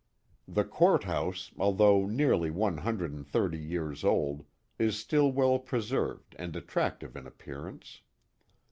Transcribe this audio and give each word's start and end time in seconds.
The 0.47 0.63
court 0.63 1.03
house, 1.03 1.51
although 1.59 2.07
nearly 2.07 2.49
one 2.49 2.79
hundred 2.79 3.11
and 3.13 3.23
thirty 3.23 3.59
years 3.59 4.03
old, 4.03 4.45
is 4.79 4.97
still 4.97 5.31
well 5.31 5.59
preserved 5.59 6.35
and 6.39 6.55
attractive 6.55 7.15
in 7.15 7.27
appearance. 7.27 8.01